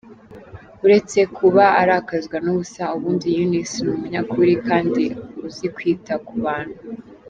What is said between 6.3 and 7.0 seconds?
bantu.